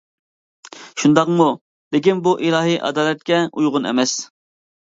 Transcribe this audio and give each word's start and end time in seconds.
شۇنداقمۇ، 1.01 1.47
لېكىن 1.97 2.23
بۇ 2.29 2.35
ئىلاھىي 2.47 2.81
ئادالەتكە 2.89 3.43
ئۇيغۇن 3.51 3.91
ئەمەس. 3.93 4.17